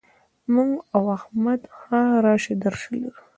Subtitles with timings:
[0.53, 3.21] موږ او احمد ښه راشه درشه لرو.